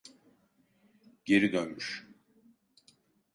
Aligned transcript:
Geri 1.25 1.53
dönmüş. 1.53 2.07